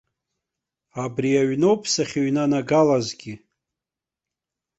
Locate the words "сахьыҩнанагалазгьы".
1.93-3.33